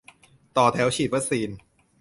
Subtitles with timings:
[0.57, 1.49] ต่อแถวฉีดวัคซีน